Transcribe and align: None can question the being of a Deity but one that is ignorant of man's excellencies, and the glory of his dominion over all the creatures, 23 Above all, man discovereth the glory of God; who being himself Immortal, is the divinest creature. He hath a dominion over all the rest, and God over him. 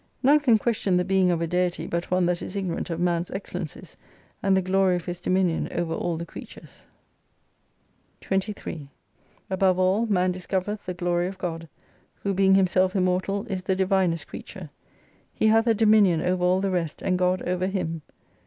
None 0.23 0.39
can 0.39 0.57
question 0.57 0.97
the 0.97 1.05
being 1.05 1.29
of 1.29 1.41
a 1.41 1.45
Deity 1.47 1.85
but 1.85 2.09
one 2.09 2.25
that 2.25 2.41
is 2.41 2.55
ignorant 2.55 2.89
of 2.89 2.99
man's 2.99 3.29
excellencies, 3.29 3.95
and 4.41 4.57
the 4.57 4.61
glory 4.63 4.95
of 4.95 5.05
his 5.05 5.21
dominion 5.21 5.67
over 5.71 5.93
all 5.93 6.17
the 6.17 6.25
creatures, 6.25 6.87
23 8.21 8.89
Above 9.51 9.77
all, 9.77 10.07
man 10.07 10.31
discovereth 10.31 10.87
the 10.87 10.95
glory 10.95 11.27
of 11.27 11.37
God; 11.37 11.69
who 12.23 12.33
being 12.33 12.55
himself 12.55 12.95
Immortal, 12.95 13.45
is 13.47 13.61
the 13.61 13.75
divinest 13.75 14.25
creature. 14.25 14.71
He 15.35 15.45
hath 15.49 15.67
a 15.67 15.75
dominion 15.75 16.19
over 16.23 16.43
all 16.43 16.61
the 16.61 16.71
rest, 16.71 17.03
and 17.03 17.15
God 17.15 17.43
over 17.43 17.67
him. 17.67 18.01